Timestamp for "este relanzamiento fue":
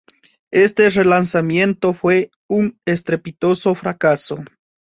0.49-2.31